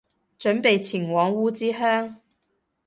[0.39, 2.15] 準備前往烏之鄉